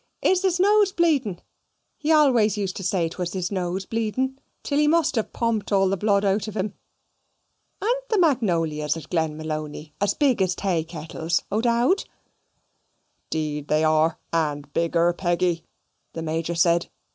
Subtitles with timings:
[0.23, 1.41] "Is it his nose bleedn?
[1.99, 5.89] He always used to say 'twas his nose bleedn, till he must have pomped all
[5.89, 6.73] the blood out of 'um.
[7.83, 12.05] An't the magnolias at Glenmalony as big as taykettles, O'Dowd?"
[13.29, 15.65] "'Deed then they are, and bigger, Peggy,"
[16.13, 16.89] the Major said.